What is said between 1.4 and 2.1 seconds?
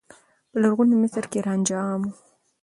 رانجه عام